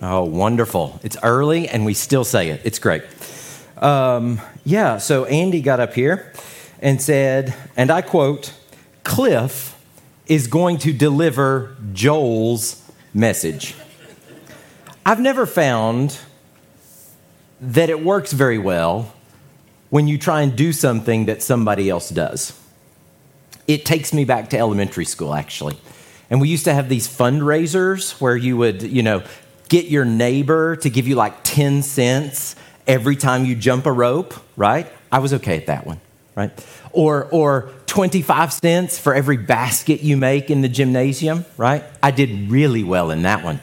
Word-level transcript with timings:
Oh, 0.00 0.24
wonderful. 0.24 1.00
It's 1.02 1.16
early 1.22 1.68
and 1.68 1.84
we 1.84 1.94
still 1.94 2.24
say 2.24 2.50
it. 2.50 2.60
It's 2.64 2.78
great. 2.78 3.02
Um, 3.78 4.40
yeah, 4.64 4.98
so 4.98 5.24
Andy 5.24 5.60
got 5.60 5.80
up 5.80 5.94
here 5.94 6.32
and 6.80 7.02
said, 7.02 7.54
and 7.76 7.90
I 7.90 8.02
quote, 8.02 8.52
Cliff 9.02 9.76
is 10.26 10.46
going 10.46 10.78
to 10.78 10.92
deliver 10.92 11.76
Joel's 11.92 12.82
message. 13.12 13.74
I've 15.04 15.20
never 15.20 15.46
found 15.46 16.18
that 17.60 17.90
it 17.90 18.04
works 18.04 18.32
very 18.32 18.58
well 18.58 19.12
when 19.90 20.06
you 20.06 20.18
try 20.18 20.42
and 20.42 20.54
do 20.54 20.72
something 20.72 21.26
that 21.26 21.42
somebody 21.42 21.88
else 21.88 22.10
does. 22.10 22.58
It 23.66 23.84
takes 23.84 24.12
me 24.12 24.24
back 24.24 24.50
to 24.50 24.58
elementary 24.58 25.04
school, 25.04 25.34
actually. 25.34 25.78
And 26.30 26.40
we 26.40 26.48
used 26.48 26.64
to 26.66 26.74
have 26.74 26.88
these 26.88 27.08
fundraisers 27.08 28.20
where 28.20 28.36
you 28.36 28.56
would, 28.58 28.82
you 28.82 29.02
know, 29.02 29.22
get 29.68 29.86
your 29.86 30.04
neighbor 30.04 30.76
to 30.76 30.90
give 30.90 31.06
you 31.06 31.14
like 31.14 31.44
10 31.44 31.82
cents 31.82 32.56
every 32.86 33.16
time 33.16 33.44
you 33.44 33.54
jump 33.54 33.86
a 33.86 33.92
rope, 33.92 34.34
right? 34.56 34.90
I 35.12 35.18
was 35.18 35.34
okay 35.34 35.56
at 35.56 35.66
that 35.66 35.86
one, 35.86 36.00
right? 36.34 36.50
Or, 36.92 37.26
or 37.30 37.70
25 37.86 38.52
cents 38.52 38.98
for 38.98 39.14
every 39.14 39.36
basket 39.36 40.02
you 40.02 40.16
make 40.16 40.50
in 40.50 40.62
the 40.62 40.68
gymnasium, 40.68 41.44
right? 41.56 41.84
I 42.02 42.10
did 42.10 42.50
really 42.50 42.82
well 42.82 43.10
in 43.10 43.22
that 43.22 43.44
one. 43.44 43.60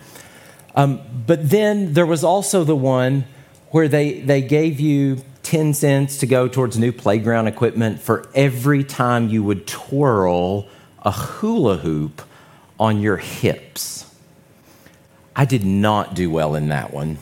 Um, 0.75 1.01
but 1.25 1.49
then 1.49 1.93
there 1.93 2.05
was 2.05 2.23
also 2.23 2.63
the 2.63 2.75
one 2.75 3.25
where 3.71 3.87
they, 3.87 4.19
they 4.19 4.41
gave 4.41 4.79
you 4.79 5.21
10 5.43 5.73
cents 5.73 6.17
to 6.17 6.27
go 6.27 6.47
towards 6.47 6.77
new 6.77 6.91
playground 6.91 7.47
equipment 7.47 8.01
for 8.01 8.27
every 8.33 8.83
time 8.83 9.29
you 9.29 9.43
would 9.43 9.67
twirl 9.67 10.67
a 11.03 11.11
hula 11.11 11.77
hoop 11.77 12.21
on 12.79 12.99
your 12.99 13.17
hips. 13.17 14.05
I 15.35 15.45
did 15.45 15.65
not 15.65 16.13
do 16.13 16.29
well 16.29 16.55
in 16.55 16.69
that 16.69 16.93
one. 16.93 17.17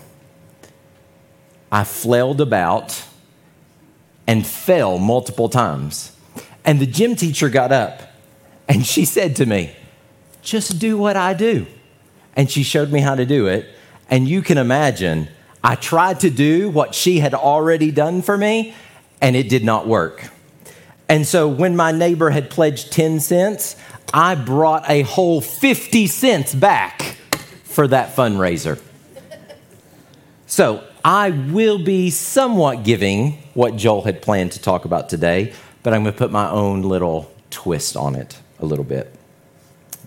I 1.71 1.83
flailed 1.83 2.39
about 2.39 3.03
and 4.27 4.45
fell 4.45 4.99
multiple 4.99 5.49
times. 5.49 6.15
And 6.63 6.79
the 6.79 6.85
gym 6.85 7.15
teacher 7.15 7.49
got 7.49 7.71
up 7.71 8.03
and 8.67 8.85
she 8.85 9.05
said 9.05 9.35
to 9.37 9.45
me, 9.45 9.75
Just 10.41 10.79
do 10.79 10.97
what 10.97 11.17
I 11.17 11.33
do. 11.33 11.65
And 12.35 12.49
she 12.49 12.63
showed 12.63 12.91
me 12.91 12.99
how 12.99 13.15
to 13.15 13.25
do 13.25 13.47
it. 13.47 13.67
And 14.09 14.27
you 14.27 14.41
can 14.41 14.57
imagine, 14.57 15.27
I 15.63 15.75
tried 15.75 16.19
to 16.21 16.29
do 16.29 16.69
what 16.69 16.93
she 16.93 17.19
had 17.19 17.33
already 17.33 17.91
done 17.91 18.21
for 18.21 18.37
me, 18.37 18.75
and 19.21 19.35
it 19.35 19.49
did 19.49 19.63
not 19.63 19.87
work. 19.87 20.29
And 21.09 21.25
so 21.27 21.47
when 21.47 21.75
my 21.75 21.91
neighbor 21.91 22.29
had 22.29 22.49
pledged 22.49 22.91
10 22.91 23.19
cents, 23.19 23.75
I 24.13 24.35
brought 24.35 24.89
a 24.89 25.01
whole 25.01 25.41
50 25.41 26.07
cents 26.07 26.53
back 26.53 27.17
for 27.73 27.87
that 27.87 28.15
fundraiser. 28.15 28.79
So 30.45 30.83
I 31.03 31.31
will 31.31 31.79
be 31.79 32.11
somewhat 32.11 32.83
giving 32.83 33.33
what 33.55 33.75
Joel 33.75 34.03
had 34.03 34.21
planned 34.21 34.51
to 34.53 34.61
talk 34.61 34.85
about 34.85 35.09
today, 35.09 35.53
but 35.81 35.93
I'm 35.93 36.03
going 36.03 36.13
to 36.13 36.17
put 36.17 36.31
my 36.31 36.49
own 36.49 36.83
little 36.83 37.33
twist 37.49 37.97
on 37.97 38.15
it 38.15 38.39
a 38.59 38.65
little 38.65 38.85
bit. 38.85 39.13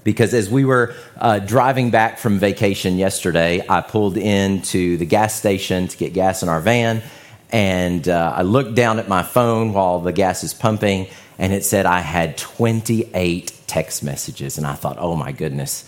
Because 0.05 0.33
as 0.33 0.49
we 0.49 0.65
were 0.65 0.95
uh, 1.17 1.41
driving 1.41 1.91
back 1.91 2.19
from 2.19 2.39
vacation 2.39 2.97
yesterday, 2.97 3.65
I 3.69 3.81
pulled 3.81 4.17
into 4.17 4.97
the 4.97 5.05
gas 5.05 5.35
station 5.35 5.89
to 5.89 5.97
get 5.97 6.13
gas 6.13 6.45
in 6.45 6.49
our 6.49 6.61
van, 6.61 7.03
and 7.51 8.09
uh, 8.09 8.33
I 8.37 8.43
looked 8.43 8.77
down 8.77 9.01
at 9.01 9.09
my 9.09 9.25
phone 9.25 9.73
while 9.73 9.99
the 9.99 10.13
gas 10.13 10.45
is 10.45 10.55
pumping, 10.55 11.09
and 11.39 11.53
it 11.53 11.65
said 11.65 11.87
I 11.87 12.01
had 12.01 12.39
28 12.39 13.53
text 13.67 14.05
messages. 14.05 14.59
And 14.59 14.67
I 14.67 14.75
thought, 14.75 14.97
oh 15.01 15.17
my 15.17 15.33
goodness, 15.33 15.85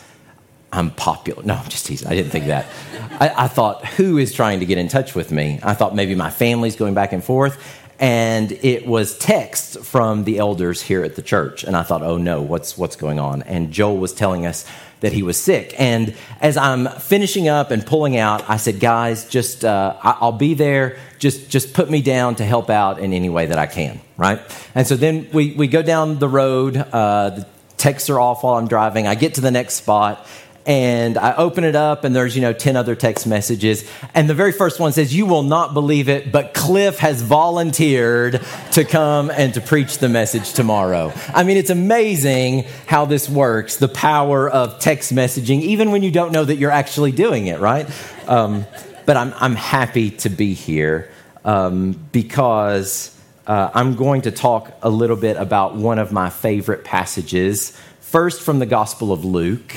I'm 0.72 0.90
popular. 0.90 1.42
No, 1.42 1.54
I'm 1.54 1.68
just 1.68 1.86
teasing. 1.86 2.08
I 2.08 2.14
didn't 2.14 2.30
think 2.30 2.46
that. 2.46 2.66
I, 3.20 3.44
I, 3.44 3.48
thought, 3.48 3.86
who 3.86 4.18
is 4.18 4.34
trying 4.34 4.60
to 4.60 4.66
get 4.66 4.78
in 4.78 4.88
touch 4.88 5.14
with 5.14 5.32
me? 5.32 5.60
I 5.62 5.74
thought 5.74 5.94
maybe 5.94 6.14
my 6.14 6.30
family's 6.30 6.76
going 6.76 6.94
back 6.94 7.12
and 7.12 7.24
forth. 7.24 7.58
And 8.00 8.52
it 8.52 8.86
was 8.86 9.18
texts 9.18 9.76
from 9.88 10.22
the 10.24 10.38
elders 10.38 10.80
here 10.82 11.02
at 11.02 11.16
the 11.16 11.22
church. 11.22 11.64
And 11.64 11.76
I 11.76 11.82
thought, 11.82 12.02
oh 12.02 12.16
no, 12.16 12.42
what's, 12.42 12.78
what's 12.78 12.96
going 12.96 13.18
on? 13.18 13.42
And 13.42 13.72
Joel 13.72 13.96
was 13.96 14.12
telling 14.12 14.46
us 14.46 14.64
that 15.00 15.12
he 15.12 15.22
was 15.22 15.40
sick. 15.40 15.74
And 15.78 16.14
as 16.40 16.56
I'm 16.56 16.86
finishing 16.86 17.48
up 17.48 17.70
and 17.70 17.84
pulling 17.84 18.16
out, 18.16 18.48
I 18.48 18.56
said, 18.56 18.78
guys, 18.78 19.28
just, 19.28 19.64
uh, 19.64 19.96
I'll 20.02 20.32
be 20.32 20.54
there. 20.54 20.98
Just, 21.18 21.48
just 21.48 21.72
put 21.72 21.90
me 21.90 22.02
down 22.02 22.36
to 22.36 22.44
help 22.44 22.70
out 22.70 23.00
in 23.00 23.12
any 23.12 23.30
way 23.30 23.46
that 23.46 23.58
I 23.58 23.66
can, 23.66 24.00
right? 24.16 24.40
And 24.74 24.86
so 24.86 24.94
then 24.94 25.28
we, 25.32 25.54
we 25.54 25.66
go 25.66 25.82
down 25.82 26.18
the 26.18 26.28
road. 26.28 26.76
Uh, 26.76 27.30
the 27.30 27.46
texts 27.78 28.10
are 28.10 28.20
off 28.20 28.44
while 28.44 28.54
I'm 28.54 28.68
driving. 28.68 29.06
I 29.06 29.14
get 29.14 29.34
to 29.34 29.40
the 29.40 29.50
next 29.50 29.74
spot 29.74 30.24
and 30.68 31.16
I 31.16 31.34
open 31.34 31.64
it 31.64 31.74
up 31.74 32.04
and 32.04 32.14
there's, 32.14 32.36
you 32.36 32.42
know, 32.42 32.52
10 32.52 32.76
other 32.76 32.94
text 32.94 33.26
messages. 33.26 33.90
And 34.12 34.28
the 34.28 34.34
very 34.34 34.52
first 34.52 34.78
one 34.78 34.92
says, 34.92 35.16
You 35.16 35.24
will 35.24 35.42
not 35.42 35.72
believe 35.72 36.10
it, 36.10 36.30
but 36.30 36.52
Cliff 36.52 36.98
has 36.98 37.22
volunteered 37.22 38.42
to 38.72 38.84
come 38.84 39.30
and 39.30 39.54
to 39.54 39.62
preach 39.62 39.96
the 39.96 40.10
message 40.10 40.52
tomorrow. 40.52 41.10
I 41.28 41.42
mean, 41.44 41.56
it's 41.56 41.70
amazing 41.70 42.66
how 42.86 43.06
this 43.06 43.30
works 43.30 43.78
the 43.78 43.88
power 43.88 44.48
of 44.48 44.78
text 44.78 45.14
messaging, 45.14 45.62
even 45.62 45.90
when 45.90 46.02
you 46.02 46.10
don't 46.10 46.32
know 46.32 46.44
that 46.44 46.56
you're 46.56 46.70
actually 46.70 47.12
doing 47.12 47.46
it, 47.46 47.60
right? 47.60 47.88
Um, 48.28 48.66
but 49.06 49.16
I'm, 49.16 49.32
I'm 49.38 49.54
happy 49.54 50.10
to 50.10 50.28
be 50.28 50.52
here 50.54 51.10
um, 51.44 51.92
because. 52.12 53.14
Uh, 53.46 53.70
I'm 53.72 53.96
going 53.96 54.20
to 54.20 54.30
talk 54.30 54.76
a 54.82 54.90
little 54.90 55.16
bit 55.16 55.38
about 55.38 55.74
one 55.74 55.98
of 55.98 56.12
my 56.12 56.28
favorite 56.28 56.84
passages, 56.84 57.74
first 58.02 58.42
from 58.42 58.58
the 58.58 58.66
Gospel 58.66 59.10
of 59.10 59.24
Luke, 59.24 59.74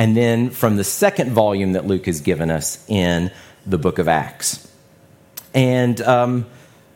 and 0.00 0.16
then 0.16 0.48
from 0.48 0.76
the 0.76 0.82
second 0.82 1.30
volume 1.30 1.72
that 1.72 1.86
Luke 1.86 2.06
has 2.06 2.22
given 2.22 2.50
us 2.50 2.82
in 2.88 3.30
the 3.66 3.76
book 3.76 3.98
of 3.98 4.08
Acts. 4.08 4.66
And 5.52 6.00
um, 6.00 6.46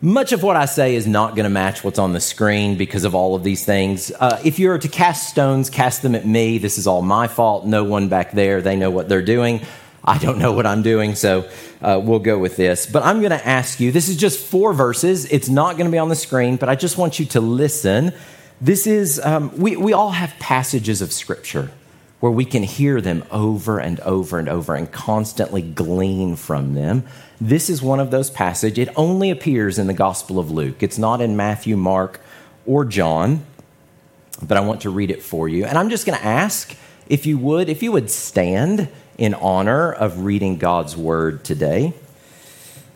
much 0.01 0.33
of 0.33 0.43
what 0.43 0.57
I 0.57 0.65
say 0.65 0.95
is 0.95 1.07
not 1.07 1.37
going 1.37 1.45
to 1.45 1.51
match 1.51 1.85
what's 1.85 1.99
on 1.99 2.15
the 2.15 2.21
screen 2.21 2.79
because 2.79 3.05
of 3.05 3.15
all 3.15 3.35
of 3.35 3.45
these 3.45 3.63
things. 3.63 4.11
Uh, 4.11 4.41
if 4.43 4.59
you 4.59 4.71
are 4.71 4.79
to 4.79 4.89
cast 4.89 5.29
stones, 5.29 5.69
cast 5.69 6.01
them 6.01 6.15
at 6.15 6.27
me. 6.27 6.57
This 6.57 6.79
is 6.79 6.87
all 6.87 7.03
my 7.03 7.29
fault. 7.29 7.67
No 7.67 7.85
one 7.85 8.09
back 8.09 8.33
there, 8.33 8.63
they 8.63 8.75
know 8.75 8.89
what 8.89 9.11
they're 9.11 9.21
doing. 9.21 9.61
I 10.03 10.17
don't 10.17 10.39
know 10.39 10.53
what 10.53 10.65
I'm 10.65 10.81
doing, 10.81 11.15
so 11.15 11.47
uh, 11.83 12.01
we'll 12.03 12.21
go 12.21 12.39
with 12.39 12.57
this. 12.57 12.87
But 12.87 13.03
I'm 13.03 13.19
going 13.19 13.33
to 13.33 13.47
ask 13.47 13.81
you 13.81 13.93
this 13.93 14.09
is 14.09 14.17
just 14.17 14.41
four 14.41 14.73
verses. 14.73 15.27
It's 15.27 15.51
not 15.51 15.77
going 15.77 15.85
to 15.85 15.93
be 15.93 15.99
on 15.99 16.09
the 16.09 16.17
screen, 16.17 16.57
but 16.57 16.71
I 16.71 16.75
just 16.75 16.97
want 16.97 17.19
you 17.19 17.27
to 17.27 17.43
listen. 17.43 18.15
This 18.63 18.87
is, 18.87 19.21
um, 19.23 19.55
we, 19.59 19.77
we 19.77 19.93
all 19.93 20.13
have 20.13 20.31
passages 20.39 21.03
of 21.03 21.13
Scripture 21.13 21.71
where 22.25 22.33
we 22.33 22.47
can 22.47 22.63
hear 22.63 23.03
them 23.03 23.23
over 23.31 23.79
and 23.79 24.01
over 24.01 24.39
and 24.39 24.49
over 24.49 24.75
and 24.75 24.91
constantly 24.91 25.61
glean 25.61 26.35
from 26.35 26.73
them. 26.73 27.05
This 27.39 27.69
is 27.69 27.83
one 27.83 28.01
of 28.01 28.11
those 28.11 28.31
passages. 28.31 28.89
It 28.89 28.95
only 28.97 29.31
appears 29.31 29.79
in 29.79 29.89
the 29.89 29.93
Gospel 29.93 30.39
of 30.39 30.51
Luke. 30.51 30.83
It's 30.83 30.97
not 30.97 31.21
in 31.21 31.37
Matthew, 31.37 31.77
Mark, 31.77 32.23
or 32.65 32.87
John, 32.87 33.45
but 34.43 34.57
I 34.57 34.63
want 34.63 34.81
to 34.81 34.91
read 34.91 35.11
it 35.11 35.23
for 35.23 35.51
you. 35.51 35.67
And 35.67 35.77
I'm 35.77 35.91
just 35.91 36.07
going 36.07 36.19
to 36.19 36.25
ask 36.25 36.75
if 37.11 37.27
you 37.27 37.37
would, 37.37 37.69
if 37.69 37.83
you 37.83 37.93
would 37.93 38.11
stand 38.11 38.89
in 39.19 39.35
honor 39.35 39.93
of 39.93 40.21
reading 40.21 40.57
God's 40.57 40.97
word 40.97 41.45
today. 41.45 41.93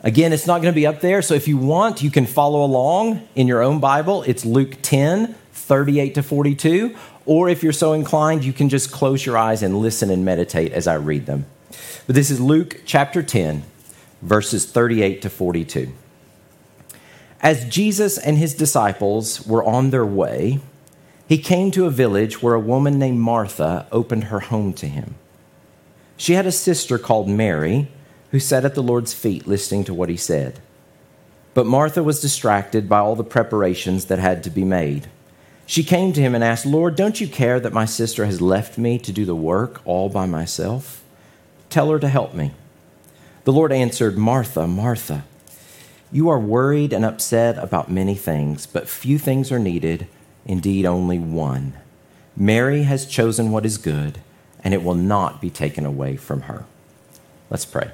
Again, 0.00 0.32
it's 0.32 0.46
not 0.46 0.62
going 0.62 0.72
to 0.72 0.80
be 0.80 0.86
up 0.86 1.02
there, 1.02 1.20
so 1.20 1.34
if 1.34 1.46
you 1.46 1.58
want, 1.58 2.02
you 2.02 2.10
can 2.10 2.24
follow 2.24 2.64
along 2.64 3.28
in 3.34 3.46
your 3.46 3.62
own 3.62 3.78
Bible. 3.78 4.22
It's 4.22 4.46
Luke 4.46 4.78
10, 4.80 5.34
38 5.52 6.14
to 6.14 6.22
42, 6.22 6.96
or 7.28 7.50
if 7.50 7.62
you're 7.62 7.74
so 7.74 7.92
inclined, 7.92 8.42
you 8.42 8.54
can 8.54 8.70
just 8.70 8.90
close 8.90 9.26
your 9.26 9.36
eyes 9.36 9.62
and 9.62 9.76
listen 9.76 10.08
and 10.08 10.24
meditate 10.24 10.72
as 10.72 10.86
I 10.86 10.94
read 10.94 11.26
them. 11.26 11.44
But 12.06 12.14
this 12.14 12.30
is 12.30 12.40
Luke 12.40 12.80
chapter 12.86 13.22
10, 13.22 13.64
verses 14.22 14.64
38 14.64 15.20
to 15.20 15.28
42. 15.28 15.92
As 17.42 17.68
Jesus 17.68 18.16
and 18.16 18.38
his 18.38 18.54
disciples 18.54 19.46
were 19.46 19.62
on 19.62 19.90
their 19.90 20.06
way, 20.06 20.60
he 21.28 21.36
came 21.36 21.70
to 21.72 21.84
a 21.84 21.90
village 21.90 22.42
where 22.42 22.54
a 22.54 22.60
woman 22.60 22.98
named 22.98 23.20
Martha 23.20 23.86
opened 23.92 24.24
her 24.24 24.40
home 24.40 24.72
to 24.72 24.86
him. 24.86 25.16
She 26.16 26.32
had 26.32 26.46
a 26.46 26.50
sister 26.50 26.96
called 26.96 27.28
Mary 27.28 27.88
who 28.30 28.40
sat 28.40 28.64
at 28.64 28.74
the 28.74 28.82
Lord's 28.82 29.12
feet 29.12 29.46
listening 29.46 29.84
to 29.84 29.92
what 29.92 30.08
he 30.08 30.16
said. 30.16 30.60
But 31.52 31.66
Martha 31.66 32.02
was 32.02 32.22
distracted 32.22 32.88
by 32.88 33.00
all 33.00 33.16
the 33.16 33.22
preparations 33.22 34.06
that 34.06 34.18
had 34.18 34.42
to 34.44 34.50
be 34.50 34.64
made. 34.64 35.08
She 35.68 35.84
came 35.84 36.14
to 36.14 36.20
him 36.22 36.34
and 36.34 36.42
asked, 36.42 36.64
Lord, 36.64 36.96
don't 36.96 37.20
you 37.20 37.28
care 37.28 37.60
that 37.60 37.74
my 37.74 37.84
sister 37.84 38.24
has 38.24 38.40
left 38.40 38.78
me 38.78 38.98
to 39.00 39.12
do 39.12 39.26
the 39.26 39.34
work 39.34 39.82
all 39.84 40.08
by 40.08 40.24
myself? 40.24 41.04
Tell 41.68 41.90
her 41.90 41.98
to 41.98 42.08
help 42.08 42.32
me. 42.32 42.52
The 43.44 43.52
Lord 43.52 43.70
answered, 43.70 44.16
Martha, 44.16 44.66
Martha, 44.66 45.24
you 46.10 46.30
are 46.30 46.38
worried 46.38 46.94
and 46.94 47.04
upset 47.04 47.58
about 47.58 47.90
many 47.90 48.14
things, 48.14 48.66
but 48.66 48.88
few 48.88 49.18
things 49.18 49.52
are 49.52 49.58
needed, 49.58 50.06
indeed, 50.46 50.86
only 50.86 51.18
one. 51.18 51.74
Mary 52.34 52.84
has 52.84 53.04
chosen 53.04 53.50
what 53.50 53.66
is 53.66 53.76
good, 53.76 54.22
and 54.64 54.72
it 54.72 54.82
will 54.82 54.94
not 54.94 55.38
be 55.38 55.50
taken 55.50 55.84
away 55.84 56.16
from 56.16 56.42
her. 56.42 56.64
Let's 57.50 57.66
pray. 57.66 57.90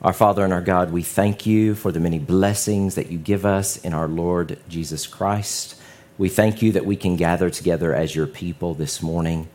Our 0.00 0.14
Father 0.14 0.44
and 0.44 0.52
our 0.54 0.62
God, 0.62 0.92
we 0.92 1.02
thank 1.02 1.44
you 1.44 1.74
for 1.74 1.92
the 1.92 2.00
many 2.00 2.18
blessings 2.18 2.94
that 2.94 3.10
you 3.10 3.18
give 3.18 3.44
us 3.44 3.76
in 3.76 3.92
our 3.92 4.08
Lord 4.08 4.58
Jesus 4.66 5.06
Christ. 5.06 5.76
We 6.20 6.28
thank 6.28 6.60
you 6.60 6.72
that 6.72 6.84
we 6.84 6.96
can 6.96 7.16
gather 7.16 7.48
together 7.48 7.94
as 7.94 8.14
your 8.14 8.26
people 8.26 8.74
this 8.74 9.00
morning. 9.00 9.48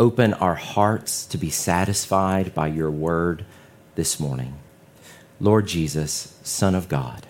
Open 0.00 0.34
our 0.34 0.56
hearts 0.56 1.24
to 1.26 1.38
be 1.38 1.48
satisfied 1.48 2.52
by 2.52 2.66
your 2.66 2.90
word 2.90 3.44
this 3.94 4.18
morning. 4.18 4.58
Lord 5.38 5.68
Jesus, 5.68 6.36
Son 6.42 6.74
of 6.74 6.88
God, 6.88 7.28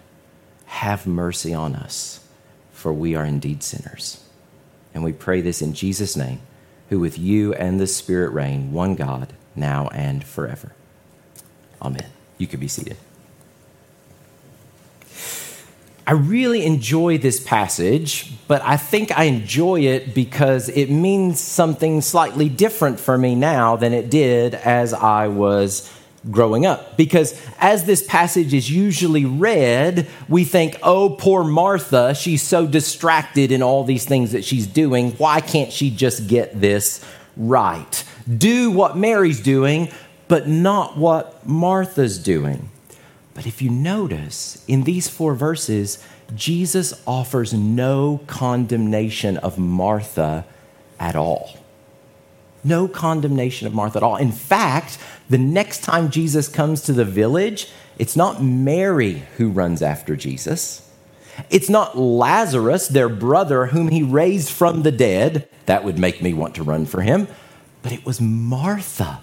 have 0.64 1.06
mercy 1.06 1.52
on 1.52 1.76
us, 1.76 2.20
for 2.72 2.90
we 2.90 3.14
are 3.14 3.26
indeed 3.26 3.62
sinners. 3.62 4.24
And 4.94 5.04
we 5.04 5.12
pray 5.12 5.42
this 5.42 5.60
in 5.60 5.74
Jesus' 5.74 6.16
name, 6.16 6.40
who 6.88 6.98
with 6.98 7.18
you 7.18 7.52
and 7.52 7.78
the 7.78 7.86
Spirit 7.86 8.30
reign, 8.30 8.72
one 8.72 8.94
God, 8.94 9.34
now 9.54 9.88
and 9.88 10.24
forever. 10.24 10.72
Amen. 11.82 12.10
You 12.38 12.46
can 12.46 12.58
be 12.58 12.68
seated. 12.68 12.96
I 16.08 16.12
really 16.12 16.64
enjoy 16.64 17.18
this 17.18 17.38
passage, 17.38 18.32
but 18.48 18.62
I 18.62 18.78
think 18.78 19.12
I 19.18 19.24
enjoy 19.24 19.80
it 19.80 20.14
because 20.14 20.70
it 20.70 20.88
means 20.88 21.38
something 21.38 22.00
slightly 22.00 22.48
different 22.48 22.98
for 22.98 23.18
me 23.18 23.34
now 23.34 23.76
than 23.76 23.92
it 23.92 24.08
did 24.08 24.54
as 24.54 24.94
I 24.94 25.28
was 25.28 25.92
growing 26.30 26.64
up. 26.64 26.96
Because 26.96 27.38
as 27.58 27.84
this 27.84 28.02
passage 28.02 28.54
is 28.54 28.70
usually 28.70 29.26
read, 29.26 30.08
we 30.30 30.44
think, 30.44 30.78
oh, 30.82 31.10
poor 31.10 31.44
Martha, 31.44 32.14
she's 32.14 32.42
so 32.42 32.66
distracted 32.66 33.52
in 33.52 33.62
all 33.62 33.84
these 33.84 34.06
things 34.06 34.32
that 34.32 34.46
she's 34.46 34.66
doing. 34.66 35.10
Why 35.18 35.42
can't 35.42 35.70
she 35.70 35.90
just 35.90 36.26
get 36.26 36.58
this 36.58 37.04
right? 37.36 38.02
Do 38.34 38.70
what 38.70 38.96
Mary's 38.96 39.42
doing, 39.42 39.92
but 40.26 40.48
not 40.48 40.96
what 40.96 41.46
Martha's 41.46 42.18
doing. 42.18 42.70
But 43.38 43.46
if 43.46 43.62
you 43.62 43.70
notice 43.70 44.64
in 44.66 44.82
these 44.82 45.06
four 45.06 45.32
verses, 45.32 46.04
Jesus 46.34 46.92
offers 47.06 47.54
no 47.54 48.18
condemnation 48.26 49.36
of 49.36 49.60
Martha 49.60 50.44
at 50.98 51.14
all. 51.14 51.56
No 52.64 52.88
condemnation 52.88 53.68
of 53.68 53.74
Martha 53.74 53.98
at 53.98 54.02
all. 54.02 54.16
In 54.16 54.32
fact, 54.32 54.98
the 55.30 55.38
next 55.38 55.84
time 55.84 56.10
Jesus 56.10 56.48
comes 56.48 56.82
to 56.82 56.92
the 56.92 57.04
village, 57.04 57.68
it's 57.96 58.16
not 58.16 58.42
Mary 58.42 59.22
who 59.36 59.50
runs 59.50 59.82
after 59.82 60.16
Jesus. 60.16 60.90
It's 61.48 61.70
not 61.70 61.96
Lazarus, 61.96 62.88
their 62.88 63.08
brother, 63.08 63.66
whom 63.66 63.90
he 63.90 64.02
raised 64.02 64.50
from 64.50 64.82
the 64.82 64.90
dead. 64.90 65.48
That 65.66 65.84
would 65.84 65.96
make 65.96 66.20
me 66.20 66.34
want 66.34 66.56
to 66.56 66.64
run 66.64 66.86
for 66.86 67.02
him. 67.02 67.28
But 67.82 67.92
it 67.92 68.04
was 68.04 68.20
Martha 68.20 69.20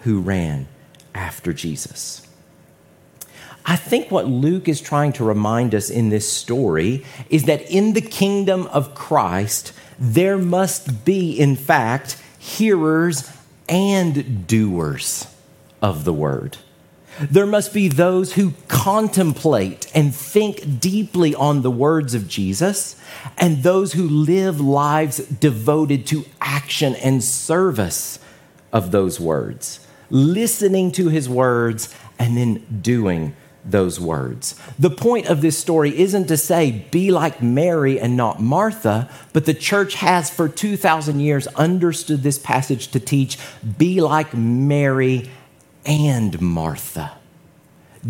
who 0.00 0.20
ran 0.20 0.68
after 1.14 1.54
Jesus. 1.54 2.25
I 3.68 3.74
think 3.74 4.12
what 4.12 4.28
Luke 4.28 4.68
is 4.68 4.80
trying 4.80 5.12
to 5.14 5.24
remind 5.24 5.74
us 5.74 5.90
in 5.90 6.08
this 6.08 6.30
story 6.32 7.04
is 7.28 7.44
that 7.44 7.68
in 7.68 7.94
the 7.94 8.00
kingdom 8.00 8.68
of 8.68 8.94
Christ, 8.94 9.72
there 9.98 10.38
must 10.38 11.04
be, 11.04 11.32
in 11.32 11.56
fact, 11.56 12.22
hearers 12.38 13.28
and 13.68 14.46
doers 14.46 15.26
of 15.82 16.04
the 16.04 16.12
word. 16.12 16.58
There 17.20 17.46
must 17.46 17.74
be 17.74 17.88
those 17.88 18.34
who 18.34 18.52
contemplate 18.68 19.90
and 19.96 20.14
think 20.14 20.78
deeply 20.78 21.34
on 21.34 21.62
the 21.62 21.70
words 21.70 22.14
of 22.14 22.28
Jesus, 22.28 22.94
and 23.36 23.64
those 23.64 23.94
who 23.94 24.08
live 24.08 24.60
lives 24.60 25.16
devoted 25.16 26.06
to 26.08 26.24
action 26.40 26.94
and 26.96 27.24
service 27.24 28.20
of 28.72 28.92
those 28.92 29.18
words, 29.18 29.80
listening 30.08 30.92
to 30.92 31.08
his 31.08 31.28
words 31.28 31.92
and 32.18 32.36
then 32.36 32.80
doing 32.80 33.34
those 33.66 33.98
words. 34.00 34.54
The 34.78 34.90
point 34.90 35.26
of 35.26 35.42
this 35.42 35.58
story 35.58 35.98
isn't 35.98 36.26
to 36.28 36.36
say, 36.36 36.86
be 36.90 37.10
like 37.10 37.42
Mary 37.42 37.98
and 37.98 38.16
not 38.16 38.40
Martha, 38.40 39.10
but 39.32 39.44
the 39.44 39.54
church 39.54 39.94
has 39.94 40.30
for 40.30 40.48
2,000 40.48 41.20
years 41.20 41.46
understood 41.48 42.22
this 42.22 42.38
passage 42.38 42.88
to 42.88 43.00
teach, 43.00 43.38
be 43.76 44.00
like 44.00 44.34
Mary 44.34 45.30
and 45.84 46.40
Martha. 46.40 47.12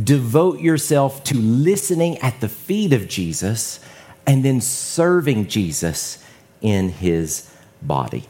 Devote 0.05 0.61
yourself 0.61 1.25
to 1.25 1.37
listening 1.37 2.19
at 2.19 2.41
the 2.41 2.49
feet 2.49 2.93
of 2.93 3.09
Jesus 3.09 3.81
and 4.26 4.44
then 4.44 4.61
serving 4.61 5.47
Jesus 5.47 6.23
in 6.61 6.91
his 6.91 7.50
body. 7.81 8.25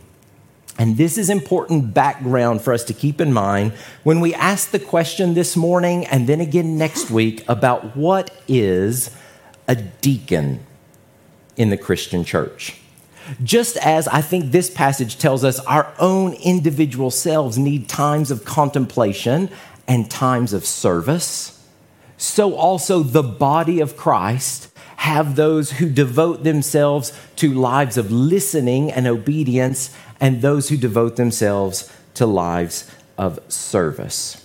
And 0.79 0.97
this 0.97 1.17
is 1.17 1.31
important 1.31 1.95
background 1.95 2.61
for 2.61 2.73
us 2.73 2.85
to 2.85 2.93
keep 2.93 3.21
in 3.21 3.33
mind 3.33 3.73
when 4.03 4.21
we 4.21 4.35
ask 4.35 4.71
the 4.71 4.79
question 4.79 5.35
this 5.35 5.57
morning 5.57 6.05
and 6.07 6.27
then 6.27 6.41
again 6.41 6.77
next 6.77 7.11
week 7.11 7.45
about 7.49 7.97
what 7.97 8.31
is 8.47 9.11
a 9.67 9.75
deacon 9.75 10.61
in 11.57 11.71
the 11.71 11.79
Christian 11.79 12.25
church. 12.25 12.77
Just 13.43 13.77
as 13.79 14.07
I 14.07 14.21
think 14.21 14.53
this 14.53 14.71
passage 14.71 15.19
tells 15.19 15.43
us 15.43 15.59
our 15.61 15.93
own 15.99 16.35
individual 16.35 17.11
selves 17.11 17.59
need 17.59 17.89
times 17.89 18.31
of 18.31 18.45
contemplation 18.45 19.49
and 19.89 20.11
times 20.11 20.53
of 20.53 20.65
service, 20.65 21.65
so 22.19 22.55
also 22.55 23.03
the 23.03 23.23
body 23.23 23.81
of 23.81 23.97
Christ 23.97 24.69
have 25.07 25.37
those 25.37 25.71
who 25.71 25.89
devote 25.89 26.43
themselves 26.43 27.13
to 27.37 27.55
lives 27.55 27.97
of 27.97 28.11
listening 28.11 28.91
and 28.91 29.07
obedience 29.07 29.97
and 30.19 30.43
those 30.43 30.69
who 30.69 30.77
devote 30.77 31.15
themselves 31.15 31.93
to 32.15 32.27
lives 32.27 32.91
of 33.17 33.39
service. 33.47 34.45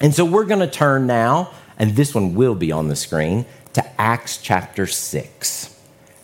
And 0.00 0.14
so 0.14 0.24
we're 0.24 0.44
going 0.44 0.60
to 0.60 0.70
turn 0.70 1.08
now, 1.08 1.50
and 1.76 1.96
this 1.96 2.14
one 2.14 2.36
will 2.36 2.54
be 2.54 2.70
on 2.70 2.86
the 2.86 2.94
screen, 2.94 3.44
to 3.72 4.00
Acts 4.00 4.38
chapter 4.38 4.86
6. 4.86 5.76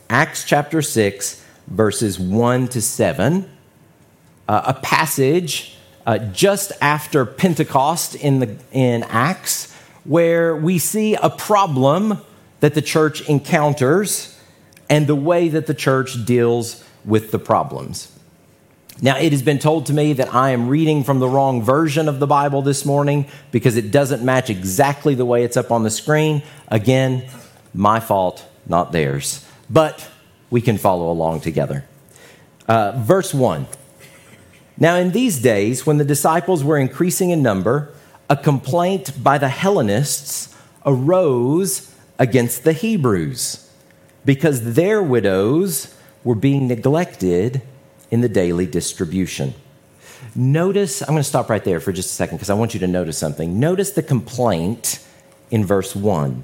Acts 0.09 0.45
chapter 0.45 0.81
6, 0.81 1.45
verses 1.67 2.17
1 2.17 2.69
to 2.69 2.81
7, 2.81 3.51
uh, 4.47 4.63
a 4.67 4.75
passage 4.75 5.77
uh, 6.07 6.19
just 6.19 6.71
after 6.81 7.27
Pentecost 7.27 8.15
in, 8.15 8.39
the, 8.39 8.57
in 8.71 9.03
Acts, 9.03 9.75
where 10.05 10.55
we 10.55 10.79
see 10.79 11.17
a 11.17 11.29
problem 11.29 12.21
that 12.61 12.75
the 12.75 12.83
church 12.83 13.29
encounters 13.29 14.39
and 14.91 15.07
the 15.07 15.15
way 15.15 15.49
that 15.49 15.67
the 15.67 15.75
church 15.75 16.25
deals 16.25 16.85
with 17.05 17.31
the 17.31 17.39
problems. 17.39 18.13
Now, 19.01 19.17
it 19.17 19.31
has 19.31 19.43
been 19.43 19.61
told 19.61 19.87
to 19.87 19.93
me 19.93 20.13
that 20.15 20.35
I 20.35 20.51
am 20.51 20.69
reading 20.69 21.05
from 21.05 21.21
the 21.21 21.29
wrong 21.29 21.63
version 21.63 22.09
of 22.09 22.19
the 22.19 22.27
Bible 22.27 22.63
this 22.63 22.85
morning 22.85 23.27
because 23.53 23.77
it 23.77 23.93
doesn't 23.93 24.25
match 24.25 24.51
exactly 24.51 25.15
the 25.15 25.25
way 25.25 25.45
it's 25.45 25.57
up 25.57 25.71
on 25.71 25.85
the 25.85 25.91
screen. 25.91 26.43
Again, 26.67 27.29
my 27.73 28.01
fault, 28.01 28.45
not 28.67 28.91
theirs. 28.91 29.47
But 29.71 30.09
we 30.51 30.61
can 30.61 30.79
follow 30.79 31.13
along 31.13 31.43
together. 31.43 31.85
Uh, 32.67 32.93
verse 32.97 33.33
1. 33.33 33.69
Now, 34.77 34.97
in 34.97 35.13
these 35.13 35.41
days, 35.41 35.87
when 35.87 35.99
the 35.99 36.05
disciples 36.05 36.65
were 36.65 36.79
increasing 36.79 37.31
in 37.31 37.41
number, 37.41 37.95
a 38.29 38.37
complaint 38.37 39.23
by 39.23 39.39
the 39.39 39.49
Hellenists 39.49 40.55
arose 40.85 41.95
against 42.19 42.65
the 42.65 42.73
Hebrews 42.73 43.71
because 44.25 44.75
their 44.75 45.03
widows 45.03 45.95
were 46.25 46.35
being 46.35 46.69
neglected 46.69 47.63
in 48.11 48.21
the 48.21 48.29
daily 48.29 48.67
distribution. 48.67 49.55
Notice, 50.35 51.01
I'm 51.03 51.09
going 51.09 51.19
to 51.19 51.25
stop 51.25 51.49
right 51.49 51.65
there 51.65 51.81
for 51.81 51.93
just 51.93 52.11
a 52.11 52.13
second 52.13 52.37
because 52.37 52.51
I 52.51 52.55
want 52.55 52.75
you 52.75 52.81
to 52.81 52.87
notice 52.87 53.17
something. 53.19 53.61
Notice 53.61 53.93
the 53.93 54.03
complaint 54.03 55.05
in 55.51 55.65
verse 55.65 55.95
1. 55.95 56.43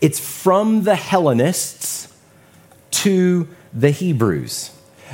It's 0.00 0.20
from 0.20 0.82
the 0.82 0.96
Hellenists 0.96 2.12
to 2.90 3.48
the 3.72 3.90
Hebrews. 3.90 4.70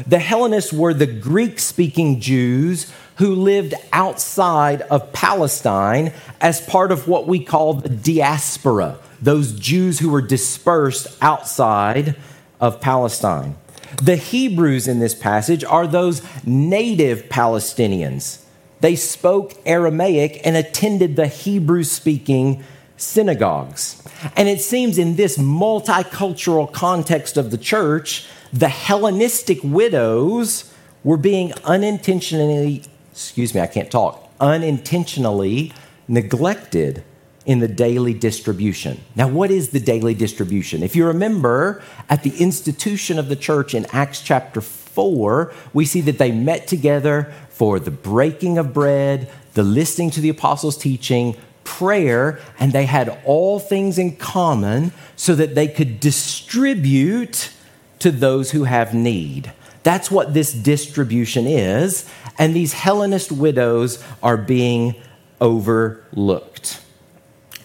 The 0.06 0.18
Hellenists 0.18 0.72
were 0.72 0.94
the 0.94 1.06
Greek 1.06 1.58
speaking 1.58 2.20
Jews 2.20 2.90
who 3.16 3.34
lived 3.34 3.74
outside 3.92 4.82
of 4.82 5.12
Palestine 5.12 6.12
as 6.40 6.60
part 6.60 6.90
of 6.90 7.06
what 7.06 7.26
we 7.26 7.44
call 7.44 7.74
the 7.74 7.88
diaspora, 7.90 8.98
those 9.20 9.52
Jews 9.52 9.98
who 9.98 10.10
were 10.10 10.22
dispersed 10.22 11.06
outside 11.20 12.16
of 12.60 12.80
Palestine. 12.80 13.56
The 14.02 14.16
Hebrews 14.16 14.86
in 14.86 15.00
this 15.00 15.14
passage 15.14 15.64
are 15.64 15.86
those 15.86 16.22
native 16.46 17.24
Palestinians. 17.24 18.42
They 18.80 18.96
spoke 18.96 19.54
Aramaic 19.66 20.40
and 20.44 20.56
attended 20.56 21.16
the 21.16 21.26
Hebrew 21.26 21.82
speaking 21.82 22.64
synagogues. 22.96 24.02
And 24.36 24.48
it 24.48 24.60
seems 24.60 24.98
in 24.98 25.16
this 25.16 25.38
multicultural 25.38 26.70
context 26.72 27.36
of 27.36 27.50
the 27.50 27.58
church, 27.58 28.26
the 28.52 28.68
Hellenistic 28.68 29.58
widows 29.62 30.72
were 31.02 31.16
being 31.16 31.52
unintentionally, 31.64 32.84
excuse 33.10 33.54
me, 33.54 33.60
I 33.60 33.66
can't 33.66 33.90
talk, 33.90 34.30
unintentionally 34.40 35.72
neglected 36.08 37.02
in 37.50 37.58
the 37.58 37.66
daily 37.66 38.14
distribution. 38.14 39.00
Now, 39.16 39.26
what 39.26 39.50
is 39.50 39.70
the 39.70 39.80
daily 39.80 40.14
distribution? 40.14 40.84
If 40.84 40.94
you 40.94 41.04
remember, 41.04 41.82
at 42.08 42.22
the 42.22 42.30
institution 42.38 43.18
of 43.18 43.28
the 43.28 43.34
church 43.34 43.74
in 43.74 43.86
Acts 43.86 44.22
chapter 44.22 44.60
4, 44.60 45.52
we 45.72 45.84
see 45.84 46.00
that 46.02 46.18
they 46.18 46.30
met 46.30 46.68
together 46.68 47.34
for 47.48 47.80
the 47.80 47.90
breaking 47.90 48.56
of 48.56 48.72
bread, 48.72 49.28
the 49.54 49.64
listening 49.64 50.12
to 50.12 50.20
the 50.20 50.28
apostles' 50.28 50.78
teaching, 50.78 51.36
prayer, 51.64 52.38
and 52.60 52.72
they 52.72 52.86
had 52.86 53.20
all 53.24 53.58
things 53.58 53.98
in 53.98 54.14
common 54.14 54.92
so 55.16 55.34
that 55.34 55.56
they 55.56 55.66
could 55.66 55.98
distribute 55.98 57.50
to 57.98 58.12
those 58.12 58.52
who 58.52 58.62
have 58.62 58.94
need. 58.94 59.52
That's 59.82 60.08
what 60.08 60.34
this 60.34 60.52
distribution 60.52 61.48
is, 61.48 62.08
and 62.38 62.54
these 62.54 62.74
Hellenist 62.74 63.32
widows 63.32 64.00
are 64.22 64.36
being 64.36 64.94
overlooked. 65.40 66.80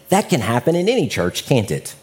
That 0.09 0.29
can 0.29 0.41
happen 0.41 0.75
in 0.75 0.88
any 0.88 1.07
church, 1.07 1.45
can't 1.45 1.71
it? 1.71 1.95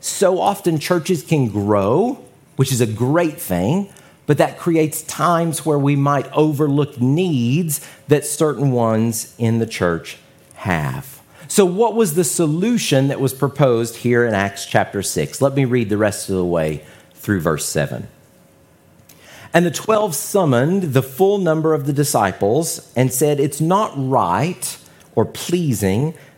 So 0.00 0.40
often 0.40 0.78
churches 0.78 1.22
can 1.22 1.48
grow, 1.48 2.24
which 2.56 2.70
is 2.70 2.80
a 2.80 2.86
great 2.86 3.40
thing, 3.40 3.88
but 4.26 4.38
that 4.38 4.58
creates 4.58 5.02
times 5.02 5.64
where 5.64 5.78
we 5.78 5.96
might 5.96 6.30
overlook 6.32 7.00
needs 7.00 7.86
that 8.08 8.24
certain 8.24 8.72
ones 8.72 9.34
in 9.38 9.58
the 9.58 9.66
church 9.66 10.18
have. 10.56 11.20
So, 11.48 11.64
what 11.64 11.94
was 11.94 12.14
the 12.14 12.24
solution 12.24 13.08
that 13.08 13.20
was 13.20 13.32
proposed 13.32 13.96
here 13.96 14.24
in 14.24 14.34
Acts 14.34 14.66
chapter 14.66 15.00
6? 15.00 15.40
Let 15.40 15.54
me 15.54 15.64
read 15.64 15.88
the 15.88 15.96
rest 15.96 16.28
of 16.28 16.36
the 16.36 16.44
way 16.44 16.84
through 17.14 17.40
verse 17.40 17.64
7. 17.66 18.08
And 19.54 19.64
the 19.64 19.70
twelve 19.70 20.14
summoned 20.14 20.92
the 20.92 21.02
full 21.02 21.38
number 21.38 21.72
of 21.72 21.86
the 21.86 21.92
disciples 21.92 22.92
and 22.94 23.12
said, 23.12 23.40
It's 23.40 23.60
not 23.60 23.92
right 23.96 24.76
or 25.14 25.24
pleasing 25.24 26.14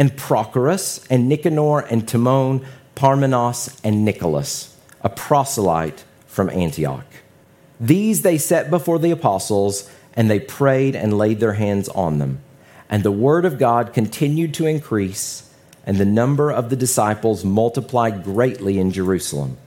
and 0.00 0.16
Prochorus, 0.16 1.06
and 1.10 1.28
Nicanor, 1.28 1.80
and 1.80 2.08
Timon, 2.08 2.64
Parmenas, 2.94 3.78
and 3.84 4.02
Nicholas, 4.02 4.74
a 5.02 5.10
proselyte 5.10 6.04
from 6.26 6.48
Antioch. 6.48 7.04
These 7.78 8.22
they 8.22 8.38
set 8.38 8.70
before 8.70 8.98
the 8.98 9.10
apostles, 9.10 9.90
and 10.14 10.30
they 10.30 10.40
prayed 10.40 10.96
and 10.96 11.18
laid 11.18 11.38
their 11.38 11.52
hands 11.52 11.90
on 11.90 12.16
them. 12.16 12.40
And 12.88 13.02
the 13.02 13.12
word 13.12 13.44
of 13.44 13.58
God 13.58 13.92
continued 13.92 14.54
to 14.54 14.64
increase, 14.64 15.52
and 15.84 15.98
the 15.98 16.06
number 16.06 16.50
of 16.50 16.70
the 16.70 16.76
disciples 16.76 17.44
multiplied 17.44 18.24
greatly 18.24 18.78
in 18.78 18.92
Jerusalem. 18.92 19.58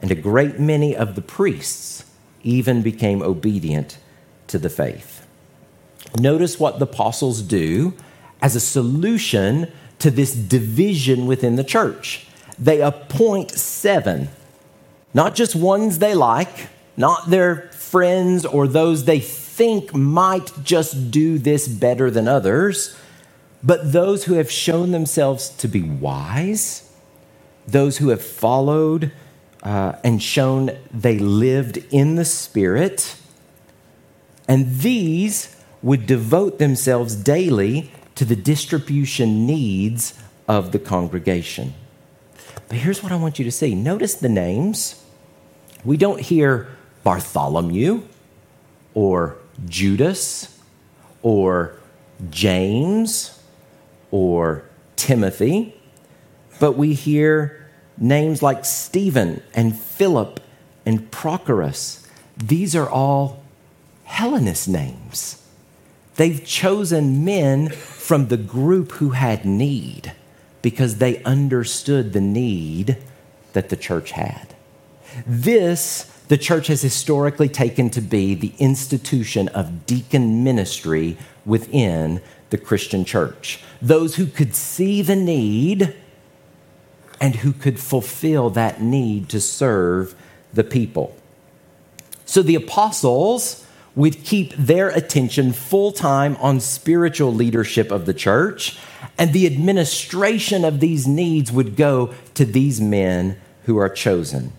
And 0.00 0.10
a 0.10 0.14
great 0.14 0.58
many 0.58 0.96
of 0.96 1.16
the 1.16 1.22
priests 1.22 2.06
even 2.42 2.80
became 2.80 3.20
obedient 3.20 3.98
to 4.46 4.58
the 4.58 4.70
faith. 4.70 5.26
Notice 6.18 6.58
what 6.58 6.78
the 6.78 6.86
apostles 6.86 7.42
do 7.42 7.92
as 8.40 8.56
a 8.56 8.60
solution 8.60 9.70
to 10.02 10.10
this 10.10 10.34
division 10.34 11.26
within 11.26 11.56
the 11.56 11.64
church. 11.64 12.26
They 12.58 12.80
appoint 12.80 13.52
seven, 13.52 14.28
not 15.14 15.34
just 15.34 15.54
ones 15.56 15.98
they 15.98 16.14
like, 16.14 16.68
not 16.96 17.30
their 17.30 17.70
friends 17.72 18.44
or 18.44 18.66
those 18.66 19.04
they 19.04 19.20
think 19.20 19.94
might 19.94 20.50
just 20.64 21.10
do 21.10 21.38
this 21.38 21.68
better 21.68 22.10
than 22.10 22.26
others, 22.26 22.96
but 23.62 23.92
those 23.92 24.24
who 24.24 24.34
have 24.34 24.50
shown 24.50 24.90
themselves 24.90 25.48
to 25.50 25.68
be 25.68 25.82
wise, 25.82 26.90
those 27.66 27.98
who 27.98 28.08
have 28.08 28.22
followed 28.22 29.12
uh, 29.62 29.92
and 30.02 30.20
shown 30.22 30.70
they 30.92 31.18
lived 31.18 31.76
in 31.90 32.16
the 32.16 32.24
Spirit. 32.24 33.16
And 34.48 34.80
these 34.80 35.54
would 35.80 36.06
devote 36.06 36.58
themselves 36.58 37.14
daily 37.14 37.92
to 38.22 38.28
the 38.28 38.36
distribution 38.36 39.46
needs 39.46 40.14
of 40.46 40.70
the 40.70 40.78
congregation. 40.78 41.74
But 42.68 42.78
here's 42.78 43.02
what 43.02 43.10
I 43.10 43.16
want 43.16 43.40
you 43.40 43.44
to 43.44 43.50
see 43.50 43.74
notice 43.74 44.14
the 44.14 44.28
names. 44.28 45.04
We 45.84 45.96
don't 45.96 46.20
hear 46.20 46.68
Bartholomew 47.02 48.02
or 48.94 49.38
Judas 49.66 50.56
or 51.22 51.74
James 52.30 53.42
or 54.12 54.66
Timothy, 54.94 55.74
but 56.60 56.76
we 56.76 56.94
hear 56.94 57.68
names 57.98 58.40
like 58.40 58.64
Stephen 58.64 59.42
and 59.52 59.76
Philip 59.76 60.38
and 60.86 61.10
Prochorus. 61.10 62.06
These 62.36 62.76
are 62.76 62.88
all 62.88 63.42
Hellenist 64.04 64.68
names. 64.68 65.41
They've 66.22 66.44
chosen 66.44 67.24
men 67.24 67.70
from 67.70 68.28
the 68.28 68.36
group 68.36 68.92
who 68.92 69.10
had 69.10 69.44
need 69.44 70.12
because 70.62 70.98
they 70.98 71.20
understood 71.24 72.12
the 72.12 72.20
need 72.20 72.96
that 73.54 73.70
the 73.70 73.76
church 73.76 74.12
had. 74.12 74.54
This, 75.26 76.04
the 76.28 76.38
church 76.38 76.68
has 76.68 76.80
historically 76.80 77.48
taken 77.48 77.90
to 77.90 78.00
be 78.00 78.36
the 78.36 78.52
institution 78.60 79.48
of 79.48 79.84
deacon 79.84 80.44
ministry 80.44 81.18
within 81.44 82.20
the 82.50 82.58
Christian 82.58 83.04
church. 83.04 83.58
Those 83.80 84.14
who 84.14 84.26
could 84.26 84.54
see 84.54 85.02
the 85.02 85.16
need 85.16 85.92
and 87.20 87.34
who 87.34 87.52
could 87.52 87.80
fulfill 87.80 88.48
that 88.50 88.80
need 88.80 89.28
to 89.30 89.40
serve 89.40 90.14
the 90.54 90.62
people. 90.62 91.16
So 92.26 92.42
the 92.42 92.54
apostles 92.54 93.66
would 93.94 94.24
keep 94.24 94.52
their 94.54 94.88
attention 94.88 95.52
full 95.52 95.92
time 95.92 96.36
on 96.36 96.60
spiritual 96.60 97.32
leadership 97.32 97.90
of 97.90 98.06
the 98.06 98.14
church, 98.14 98.78
and 99.18 99.32
the 99.32 99.46
administration 99.46 100.64
of 100.64 100.80
these 100.80 101.06
needs 101.06 101.52
would 101.52 101.76
go 101.76 102.14
to 102.34 102.44
these 102.44 102.80
men 102.80 103.36
who 103.64 103.76
are 103.76 103.88
chosen. 103.88 104.52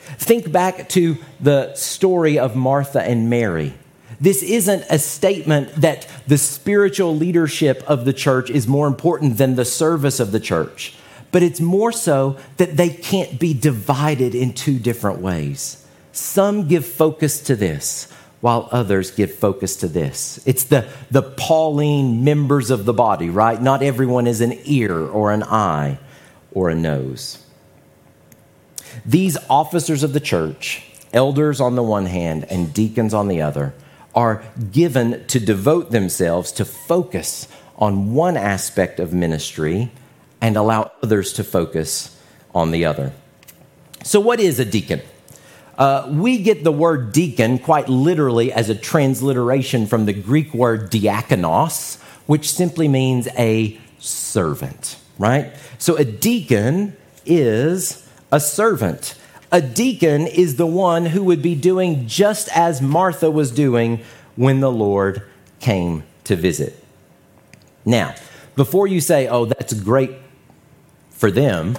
Think 0.00 0.50
back 0.50 0.88
to 0.90 1.16
the 1.40 1.74
story 1.74 2.38
of 2.38 2.56
Martha 2.56 3.02
and 3.02 3.30
Mary. 3.30 3.74
This 4.20 4.42
isn't 4.42 4.84
a 4.88 4.98
statement 4.98 5.74
that 5.76 6.08
the 6.26 6.38
spiritual 6.38 7.14
leadership 7.14 7.82
of 7.86 8.04
the 8.04 8.12
church 8.12 8.48
is 8.50 8.66
more 8.66 8.86
important 8.86 9.36
than 9.36 9.56
the 9.56 9.64
service 9.64 10.20
of 10.20 10.32
the 10.32 10.40
church, 10.40 10.94
but 11.32 11.42
it's 11.42 11.60
more 11.60 11.92
so 11.92 12.38
that 12.56 12.76
they 12.76 12.88
can't 12.88 13.38
be 13.38 13.52
divided 13.52 14.34
in 14.34 14.54
two 14.54 14.78
different 14.78 15.20
ways. 15.20 15.84
Some 16.12 16.66
give 16.66 16.86
focus 16.86 17.40
to 17.42 17.56
this, 17.56 18.08
while 18.46 18.68
others 18.70 19.10
give 19.10 19.34
focus 19.34 19.74
to 19.74 19.88
this. 19.88 20.38
It's 20.46 20.62
the, 20.62 20.88
the 21.10 21.22
Pauline 21.22 22.22
members 22.22 22.70
of 22.70 22.84
the 22.84 22.92
body, 22.92 23.28
right? 23.28 23.60
Not 23.60 23.82
everyone 23.82 24.28
is 24.28 24.40
an 24.40 24.56
ear 24.66 24.96
or 24.96 25.32
an 25.32 25.42
eye 25.42 25.98
or 26.52 26.70
a 26.70 26.74
nose. 26.76 27.44
These 29.04 29.36
officers 29.50 30.04
of 30.04 30.12
the 30.12 30.20
church, 30.20 30.84
elders 31.12 31.60
on 31.60 31.74
the 31.74 31.82
one 31.82 32.06
hand 32.06 32.44
and 32.48 32.72
deacons 32.72 33.12
on 33.12 33.26
the 33.26 33.42
other, 33.42 33.74
are 34.14 34.44
given 34.70 35.26
to 35.26 35.40
devote 35.40 35.90
themselves 35.90 36.52
to 36.52 36.64
focus 36.64 37.48
on 37.76 38.14
one 38.14 38.36
aspect 38.36 39.00
of 39.00 39.12
ministry 39.12 39.90
and 40.40 40.56
allow 40.56 40.92
others 41.02 41.32
to 41.32 41.42
focus 41.42 42.16
on 42.54 42.70
the 42.70 42.84
other. 42.84 43.12
So, 44.04 44.20
what 44.20 44.38
is 44.38 44.60
a 44.60 44.64
deacon? 44.64 45.02
Uh, 45.78 46.08
we 46.10 46.38
get 46.38 46.64
the 46.64 46.72
word 46.72 47.12
deacon 47.12 47.58
quite 47.58 47.88
literally 47.88 48.52
as 48.52 48.70
a 48.70 48.74
transliteration 48.74 49.86
from 49.86 50.06
the 50.06 50.12
Greek 50.12 50.54
word 50.54 50.90
diakonos, 50.90 52.00
which 52.26 52.50
simply 52.50 52.88
means 52.88 53.28
a 53.38 53.78
servant, 53.98 54.98
right? 55.18 55.52
So 55.78 55.96
a 55.96 56.04
deacon 56.04 56.96
is 57.26 58.08
a 58.32 58.40
servant. 58.40 59.16
A 59.52 59.60
deacon 59.60 60.26
is 60.26 60.56
the 60.56 60.66
one 60.66 61.06
who 61.06 61.22
would 61.24 61.42
be 61.42 61.54
doing 61.54 62.06
just 62.06 62.48
as 62.56 62.80
Martha 62.80 63.30
was 63.30 63.50
doing 63.50 64.00
when 64.34 64.60
the 64.60 64.72
Lord 64.72 65.22
came 65.60 66.04
to 66.24 66.36
visit. 66.36 66.82
Now, 67.84 68.14
before 68.56 68.86
you 68.86 69.00
say, 69.00 69.28
oh, 69.28 69.44
that's 69.44 69.74
great 69.74 70.12
for 71.10 71.30
them, 71.30 71.76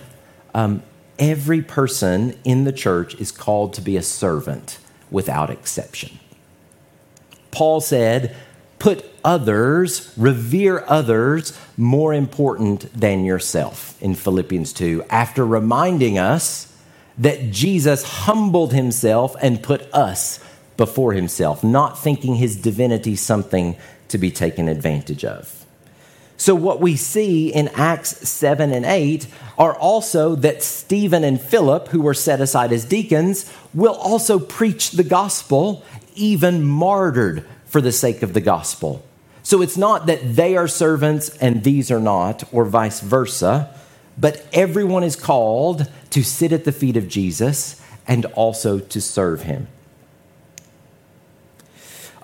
um, 0.53 0.83
every 1.19 1.61
person 1.61 2.37
in 2.43 2.63
the 2.63 2.71
church 2.71 3.15
is 3.15 3.31
called 3.31 3.73
to 3.73 3.81
be 3.81 3.97
a 3.97 4.01
servant 4.01 4.79
without 5.09 5.49
exception. 5.49 6.19
Paul 7.51 7.81
said, 7.81 8.35
put 8.79 9.05
others, 9.23 10.13
revere 10.17 10.83
others 10.87 11.57
more 11.75 12.13
important 12.13 12.93
than 12.93 13.25
yourself 13.25 14.01
in 14.01 14.15
Philippians 14.15 14.73
2, 14.73 15.03
after 15.09 15.45
reminding 15.45 16.17
us 16.17 16.73
that 17.17 17.51
Jesus 17.51 18.03
humbled 18.03 18.73
himself 18.73 19.35
and 19.41 19.63
put 19.63 19.81
us 19.93 20.39
before 20.77 21.13
himself, 21.13 21.63
not 21.63 21.97
thinking 21.97 22.35
his 22.35 22.55
divinity 22.55 23.15
something 23.15 23.75
to 24.09 24.17
be 24.17 24.29
taken 24.29 24.67
advantage 24.67 25.25
of. 25.25 25.65
So, 26.39 26.53
what 26.53 26.79
we 26.79 26.95
see 26.95 27.51
in 27.51 27.67
Acts 27.69 28.29
7 28.29 28.71
and 28.71 28.85
8 28.85 29.27
are 29.57 29.75
also 29.75 30.35
that 30.35 30.61
Stephen 30.61 31.23
and 31.23 31.41
Philip, 31.41 31.87
who 31.87 32.01
were 32.01 32.13
set 32.13 32.39
aside 32.39 32.71
as 32.71 32.85
deacons, 32.85 33.51
will 33.73 33.95
also 33.95 34.37
preach 34.37 34.91
the 34.91 35.03
gospel, 35.03 35.83
even 36.13 36.63
martyred 36.63 37.43
for 37.65 37.81
the 37.81 37.91
sake 37.91 38.21
of 38.21 38.33
the 38.33 38.41
gospel. 38.41 39.03
So, 39.41 39.63
it's 39.63 39.77
not 39.77 40.05
that 40.05 40.35
they 40.35 40.55
are 40.55 40.67
servants 40.67 41.29
and 41.37 41.63
these 41.63 41.89
are 41.89 41.99
not, 41.99 42.43
or 42.53 42.65
vice 42.65 42.99
versa, 42.99 43.73
but 44.15 44.45
everyone 44.53 45.03
is 45.03 45.15
called 45.15 45.89
to 46.11 46.23
sit 46.23 46.51
at 46.51 46.65
the 46.65 46.71
feet 46.71 46.97
of 46.97 47.07
Jesus 47.07 47.81
and 48.07 48.25
also 48.27 48.77
to 48.77 49.01
serve 49.01 49.41
him. 49.41 49.67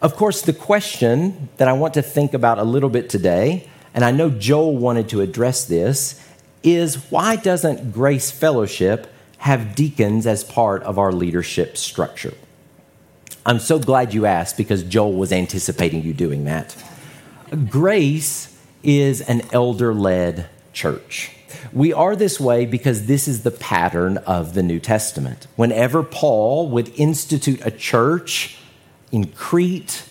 Of 0.04 0.16
course, 0.16 0.42
the 0.42 0.54
question 0.54 1.50
that 1.58 1.68
I 1.68 1.74
want 1.74 1.94
to 1.96 2.02
think 2.02 2.34
about 2.34 2.60
a 2.60 2.64
little 2.64 2.90
bit 2.90 3.10
today, 3.10 3.70
and 3.94 4.04
I 4.04 4.12
know 4.12 4.30
Joel 4.30 4.78
wanted 4.78 5.10
to 5.10 5.22
address 5.22 5.66
this, 5.66 6.20
is 6.64 7.12
why 7.12 7.36
doesn't 7.36 7.92
Grace 7.92 8.32
Fellowship 8.32 9.14
have 9.40 9.76
deacons 9.76 10.26
as 10.26 10.44
part 10.44 10.84
of 10.84 10.98
our 10.98 11.12
leadership 11.12 11.78
structure? 11.78 12.34
I'm 13.46 13.60
so 13.60 13.78
glad 13.78 14.14
you 14.14 14.26
asked 14.26 14.56
because 14.56 14.84
Joel 14.84 15.14
was 15.14 15.34
anticipating 15.34 16.04
you 16.04 16.14
doing 16.14 16.46
that. 16.46 16.76
Grace 17.70 18.58
is 18.82 19.22
an 19.22 19.42
elder 19.52 19.94
led 19.94 20.48
church. 20.72 21.32
We 21.72 21.94
are 21.94 22.16
this 22.16 22.40
way 22.40 22.66
because 22.66 23.06
this 23.06 23.28
is 23.28 23.44
the 23.44 23.52
pattern 23.52 24.18
of 24.20 24.54
the 24.54 24.64
New 24.64 24.80
Testament. 24.80 25.48
Whenever 25.56 26.04
Paul 26.04 26.70
would 26.70 26.92
institute 26.98 27.66
a 27.66 27.72
church, 27.72 28.58
in 29.14 29.28
Crete 29.28 30.04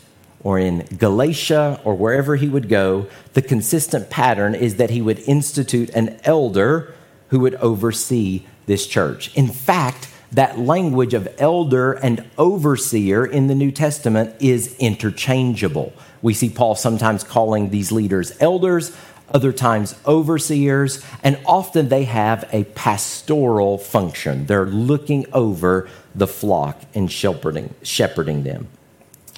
or 0.44 0.58
in 0.58 0.80
Galatia 0.99 1.80
or 1.84 1.94
wherever 1.94 2.37
he 2.37 2.49
would 2.49 2.68
go, 2.68 3.06
the 3.34 3.42
consistent 3.42 4.11
pattern 4.11 4.54
is 4.54 4.76
that 4.76 4.90
he 4.90 5.00
would 5.00 5.20
institute 5.20 5.90
an 5.90 6.18
elder 6.25 6.94
who 7.28 7.40
would 7.40 7.54
oversee 7.56 8.44
this 8.66 8.87
church. 8.87 9.34
In 9.34 9.49
fact, 9.49 10.08
that 10.32 10.58
language 10.58 11.14
of 11.14 11.28
elder 11.38 11.92
and 11.92 12.25
overseer 12.38 13.25
in 13.25 13.46
the 13.46 13.54
New 13.54 13.70
Testament 13.70 14.34
is 14.40 14.75
interchangeable. 14.78 15.92
We 16.22 16.34
see 16.34 16.49
Paul 16.49 16.75
sometimes 16.75 17.22
calling 17.22 17.68
these 17.68 17.92
leaders 17.92 18.32
elders, 18.40 18.96
other 19.32 19.52
times 19.52 19.94
overseers, 20.06 21.04
and 21.22 21.38
often 21.46 21.88
they 21.88 22.04
have 22.04 22.49
a 22.52 22.64
pastoral 22.64 23.78
function. 23.78 24.46
They're 24.46 24.66
looking 24.66 25.26
over 25.32 25.88
the 26.14 26.26
flock 26.26 26.80
and 26.94 27.11
shepherding, 27.11 27.75
shepherding 27.82 28.42
them. 28.44 28.68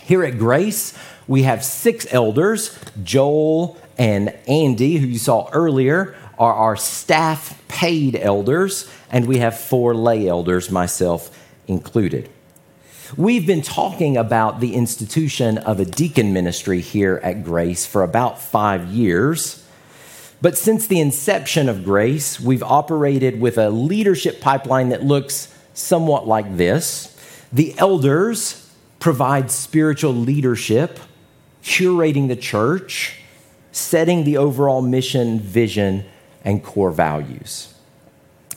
Here 0.05 0.23
at 0.23 0.37
Grace, 0.37 0.93
we 1.27 1.45
have 1.45 1.65
six 1.65 2.07
elders. 2.13 2.79
Joel 3.03 3.79
and 3.97 4.35
Andy, 4.47 4.99
who 4.99 5.07
you 5.07 5.19
saw 5.19 5.49
earlier, 5.51 6.15
are 6.39 6.53
our 6.53 6.77
staff 6.77 7.63
paid 7.69 8.15
elders, 8.15 8.91
and 9.11 9.27
we 9.27 9.39
have 9.39 9.59
four 9.59 9.95
lay 9.95 10.29
elders, 10.29 10.71
myself 10.71 11.31
included. 11.67 12.29
We've 13.17 13.47
been 13.47 13.63
talking 13.63 14.19
about 14.19 14.61
the 14.61 14.75
institution 14.75 15.57
of 15.57 15.81
a 15.81 15.87
deacon 15.87 16.35
ministry 16.35 16.83
here 16.83 17.19
at 17.23 17.43
Grace 17.43 17.87
for 17.87 18.03
about 18.03 18.39
five 18.39 18.89
years. 18.89 19.67
But 20.43 20.59
since 20.59 20.87
the 20.87 21.01
inception 21.01 21.67
of 21.67 21.83
Grace, 21.83 22.39
we've 22.39 22.63
operated 22.63 23.41
with 23.41 23.57
a 23.57 23.71
leadership 23.71 24.43
pipeline 24.43 24.91
that 24.91 25.03
looks 25.03 25.55
somewhat 25.73 26.27
like 26.27 26.59
this. 26.59 27.11
The 27.51 27.75
elders 27.79 28.64
provides 29.05 29.53
spiritual 29.53 30.15
leadership, 30.15 30.99
curating 31.63 32.29
the 32.29 32.35
church, 32.35 33.19
setting 33.71 34.25
the 34.25 34.39
overall 34.39 34.81
mission, 34.81 35.39
vision, 35.39 36.03
and 36.43 36.65
core 36.65 36.91
values. 36.91 37.75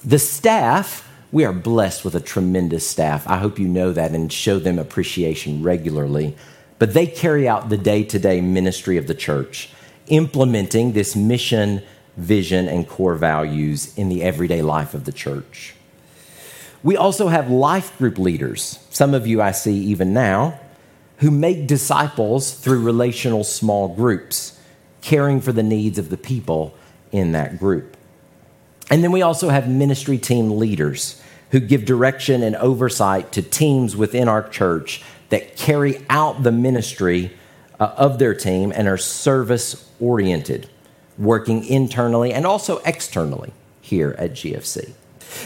The 0.05 0.17
staff, 0.17 1.05
we 1.33 1.43
are 1.43 1.51
blessed 1.51 2.05
with 2.05 2.15
a 2.15 2.21
tremendous 2.21 2.87
staff. 2.87 3.27
I 3.27 3.39
hope 3.39 3.59
you 3.59 3.67
know 3.67 3.91
that 3.91 4.11
and 4.11 4.31
show 4.31 4.57
them 4.57 4.79
appreciation 4.79 5.63
regularly. 5.63 6.37
But 6.79 6.93
they 6.93 7.07
carry 7.07 7.45
out 7.45 7.67
the 7.67 7.75
day 7.75 8.05
to 8.05 8.17
day 8.17 8.39
ministry 8.39 8.95
of 8.95 9.07
the 9.07 9.15
church, 9.15 9.69
implementing 10.07 10.93
this 10.93 11.13
mission, 11.13 11.83
vision, 12.15 12.69
and 12.69 12.87
core 12.87 13.15
values 13.15 13.93
in 13.97 14.07
the 14.07 14.23
everyday 14.23 14.61
life 14.61 14.93
of 14.93 15.03
the 15.03 15.11
church. 15.11 15.75
We 16.83 16.95
also 16.95 17.27
have 17.27 17.49
life 17.49 17.97
group 17.97 18.17
leaders, 18.17 18.79
some 18.89 19.13
of 19.13 19.25
you 19.25 19.41
I 19.41 19.51
see 19.51 19.75
even 19.75 20.13
now, 20.13 20.59
who 21.17 21.31
make 21.31 21.67
disciples 21.67 22.53
through 22.53 22.83
relational 22.83 23.43
small 23.43 23.87
groups, 23.95 24.59
caring 25.01 25.41
for 25.41 25.51
the 25.51 25.63
needs 25.63 25.97
of 25.97 26.09
the 26.09 26.17
people 26.17 26.75
in 27.11 27.31
that 27.31 27.57
group. 27.57 27.97
And 28.89 29.03
then 29.03 29.11
we 29.11 29.21
also 29.21 29.49
have 29.49 29.67
ministry 29.67 30.17
team 30.17 30.57
leaders 30.57 31.21
who 31.51 31.59
give 31.59 31.85
direction 31.85 32.43
and 32.43 32.55
oversight 32.57 33.31
to 33.33 33.41
teams 33.41 33.95
within 33.95 34.27
our 34.27 34.47
church 34.47 35.01
that 35.29 35.57
carry 35.57 36.05
out 36.09 36.43
the 36.43 36.51
ministry 36.51 37.31
uh, 37.79 37.93
of 37.97 38.19
their 38.19 38.33
team 38.33 38.71
and 38.75 38.87
are 38.87 38.97
service 38.97 39.89
oriented, 39.99 40.69
working 41.17 41.65
internally 41.65 42.33
and 42.33 42.45
also 42.45 42.77
externally 42.79 43.51
here 43.81 44.15
at 44.17 44.31
GFC. 44.31 44.93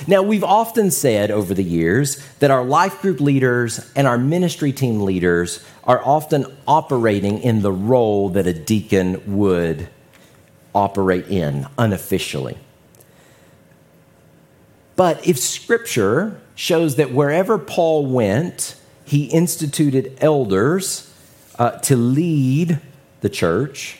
Now, 0.07 0.21
we've 0.21 0.43
often 0.43 0.91
said 0.91 1.31
over 1.31 1.53
the 1.53 1.63
years 1.63 2.17
that 2.39 2.51
our 2.51 2.63
life 2.63 3.01
group 3.01 3.19
leaders 3.19 3.91
and 3.95 4.07
our 4.07 4.17
ministry 4.17 4.71
team 4.71 5.01
leaders 5.01 5.63
are 5.83 6.01
often 6.03 6.45
operating 6.67 7.39
in 7.39 7.61
the 7.61 7.71
role 7.71 8.29
that 8.29 8.47
a 8.47 8.53
deacon 8.53 9.37
would 9.37 9.89
operate 10.73 11.27
in 11.27 11.67
unofficially. 11.77 12.57
But 14.95 15.27
if 15.27 15.39
scripture 15.39 16.39
shows 16.55 16.95
that 16.97 17.11
wherever 17.11 17.57
Paul 17.57 18.05
went, 18.05 18.75
he 19.03 19.25
instituted 19.25 20.17
elders 20.21 21.11
uh, 21.57 21.71
to 21.79 21.95
lead 21.95 22.79
the 23.21 23.29
church, 23.29 23.99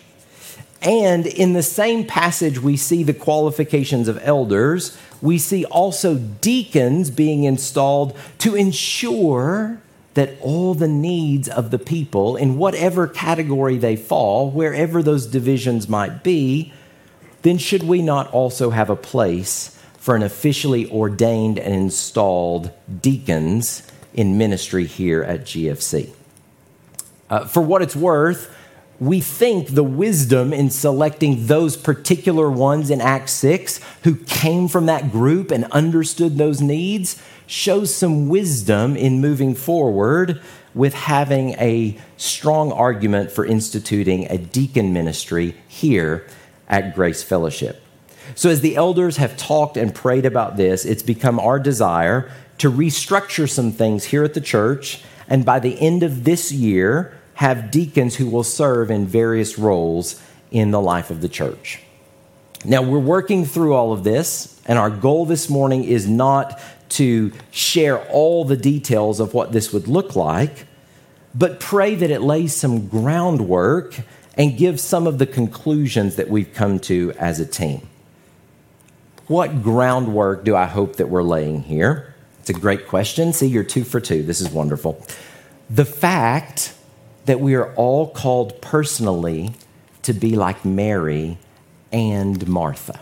and 0.81 1.27
in 1.27 1.53
the 1.53 1.63
same 1.63 2.05
passage, 2.05 2.59
we 2.59 2.75
see 2.75 3.03
the 3.03 3.13
qualifications 3.13 4.07
of 4.07 4.19
elders. 4.23 4.97
We 5.21 5.37
see 5.37 5.65
also 5.65 6.15
deacons 6.15 7.11
being 7.11 7.43
installed 7.43 8.17
to 8.39 8.55
ensure 8.55 9.81
that 10.13 10.37
all 10.41 10.73
the 10.73 10.87
needs 10.87 11.47
of 11.47 11.71
the 11.71 11.79
people, 11.79 12.35
in 12.35 12.57
whatever 12.57 13.07
category 13.07 13.77
they 13.77 13.95
fall, 13.95 14.51
wherever 14.51 15.01
those 15.01 15.25
divisions 15.25 15.87
might 15.87 16.23
be, 16.23 16.73
then 17.43 17.57
should 17.57 17.83
we 17.83 18.01
not 18.01 18.31
also 18.31 18.71
have 18.71 18.89
a 18.89 18.95
place 18.95 19.77
for 19.97 20.15
an 20.15 20.23
officially 20.23 20.89
ordained 20.91 21.57
and 21.57 21.73
installed 21.73 22.71
deacons 23.01 23.89
in 24.13 24.37
ministry 24.37 24.85
here 24.85 25.23
at 25.23 25.41
GFC? 25.41 26.09
Uh, 27.29 27.45
for 27.45 27.61
what 27.61 27.81
it's 27.81 27.95
worth, 27.95 28.53
we 29.01 29.19
think 29.19 29.69
the 29.69 29.83
wisdom 29.83 30.53
in 30.53 30.69
selecting 30.69 31.47
those 31.47 31.75
particular 31.75 32.51
ones 32.51 32.91
in 32.91 33.01
Acts 33.01 33.31
6 33.31 33.79
who 34.03 34.15
came 34.15 34.67
from 34.67 34.85
that 34.85 35.11
group 35.11 35.49
and 35.49 35.65
understood 35.71 36.37
those 36.37 36.61
needs 36.61 37.19
shows 37.47 37.93
some 37.93 38.29
wisdom 38.29 38.95
in 38.95 39.19
moving 39.19 39.55
forward 39.55 40.39
with 40.75 40.93
having 40.93 41.49
a 41.53 41.97
strong 42.15 42.71
argument 42.71 43.31
for 43.31 43.43
instituting 43.43 44.27
a 44.29 44.37
deacon 44.37 44.93
ministry 44.93 45.55
here 45.67 46.27
at 46.69 46.93
Grace 46.93 47.23
Fellowship. 47.23 47.81
So, 48.35 48.51
as 48.51 48.61
the 48.61 48.75
elders 48.75 49.17
have 49.17 49.35
talked 49.35 49.77
and 49.77 49.95
prayed 49.95 50.27
about 50.27 50.57
this, 50.57 50.85
it's 50.85 51.01
become 51.01 51.39
our 51.39 51.57
desire 51.59 52.31
to 52.59 52.71
restructure 52.71 53.49
some 53.49 53.71
things 53.71 54.05
here 54.05 54.23
at 54.23 54.35
the 54.35 54.41
church. 54.41 55.01
And 55.27 55.43
by 55.43 55.59
the 55.59 55.81
end 55.81 56.03
of 56.03 56.23
this 56.23 56.51
year, 56.51 57.17
have 57.41 57.71
deacons 57.71 58.15
who 58.15 58.29
will 58.29 58.43
serve 58.43 58.91
in 58.91 59.07
various 59.07 59.57
roles 59.57 60.21
in 60.51 60.69
the 60.69 60.79
life 60.79 61.09
of 61.09 61.21
the 61.21 61.27
church. 61.27 61.81
Now, 62.63 62.83
we're 62.83 62.99
working 62.99 63.45
through 63.45 63.73
all 63.73 63.91
of 63.91 64.03
this, 64.03 64.61
and 64.67 64.77
our 64.77 64.91
goal 64.91 65.25
this 65.25 65.49
morning 65.49 65.83
is 65.83 66.07
not 66.07 66.61
to 66.89 67.31
share 67.49 67.97
all 68.09 68.45
the 68.45 68.55
details 68.55 69.19
of 69.19 69.33
what 69.33 69.53
this 69.53 69.73
would 69.73 69.87
look 69.87 70.15
like, 70.15 70.67
but 71.33 71.59
pray 71.59 71.95
that 71.95 72.11
it 72.11 72.21
lays 72.21 72.55
some 72.55 72.87
groundwork 72.87 73.95
and 74.37 74.55
gives 74.55 74.83
some 74.83 75.07
of 75.07 75.17
the 75.17 75.25
conclusions 75.25 76.17
that 76.17 76.29
we've 76.29 76.53
come 76.53 76.77
to 76.81 77.11
as 77.17 77.39
a 77.39 77.45
team. 77.47 77.87
What 79.25 79.63
groundwork 79.63 80.43
do 80.43 80.55
I 80.55 80.65
hope 80.65 80.97
that 80.97 81.09
we're 81.09 81.23
laying 81.23 81.63
here? 81.63 82.13
It's 82.39 82.51
a 82.51 82.53
great 82.53 82.87
question. 82.87 83.33
See, 83.33 83.47
you're 83.47 83.63
two 83.63 83.83
for 83.83 83.99
two. 83.99 84.21
This 84.21 84.41
is 84.41 84.51
wonderful. 84.51 85.03
The 85.71 85.85
fact 85.85 86.75
that 87.25 87.39
we 87.39 87.55
are 87.55 87.73
all 87.75 88.09
called 88.09 88.61
personally 88.61 89.53
to 90.03 90.13
be 90.13 90.35
like 90.35 90.65
Mary 90.65 91.37
and 91.91 92.47
Martha. 92.47 93.01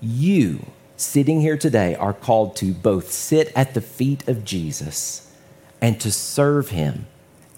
You, 0.00 0.66
sitting 0.96 1.40
here 1.40 1.56
today, 1.56 1.94
are 1.94 2.12
called 2.12 2.56
to 2.56 2.72
both 2.72 3.10
sit 3.10 3.52
at 3.56 3.74
the 3.74 3.80
feet 3.80 4.26
of 4.28 4.44
Jesus 4.44 5.32
and 5.80 6.00
to 6.00 6.12
serve 6.12 6.70
him 6.70 7.06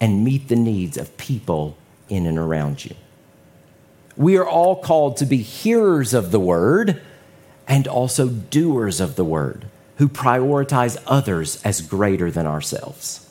and 0.01 0.23
meet 0.23 0.47
the 0.47 0.55
needs 0.55 0.97
of 0.97 1.15
people 1.17 1.77
in 2.09 2.25
and 2.25 2.37
around 2.37 2.83
you. 2.83 2.95
We 4.15 4.37
are 4.37 4.47
all 4.47 4.75
called 4.75 5.17
to 5.17 5.25
be 5.25 5.37
hearers 5.37 6.13
of 6.13 6.31
the 6.31 6.39
word 6.39 7.01
and 7.67 7.87
also 7.87 8.27
doers 8.27 8.99
of 8.99 9.15
the 9.15 9.25
word 9.25 9.67
who 9.97 10.07
prioritize 10.07 11.01
others 11.07 11.61
as 11.63 11.81
greater 11.81 12.29
than 12.29 12.45
ourselves. 12.45 13.22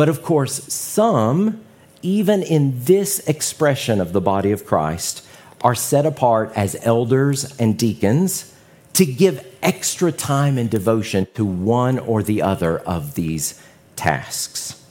But 0.00 0.08
of 0.08 0.22
course, 0.22 0.64
some, 0.72 1.60
even 2.00 2.42
in 2.42 2.84
this 2.84 3.18
expression 3.28 4.00
of 4.00 4.14
the 4.14 4.20
body 4.22 4.50
of 4.50 4.64
Christ, 4.64 5.22
are 5.60 5.74
set 5.74 6.06
apart 6.06 6.54
as 6.56 6.74
elders 6.80 7.54
and 7.58 7.78
deacons 7.78 8.54
to 8.94 9.04
give 9.04 9.46
extra 9.62 10.10
time 10.10 10.56
and 10.56 10.70
devotion 10.70 11.26
to 11.34 11.44
one 11.44 11.98
or 11.98 12.22
the 12.22 12.40
other 12.40 12.78
of 12.78 13.14
these 13.14 13.62
tasks. 13.94 14.82